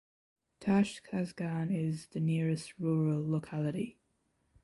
Tashkazgan 0.59 1.69
is 1.71 2.07
the 2.07 2.19
nearest 2.19 2.79
rural 2.79 3.23
locality. 3.23 3.99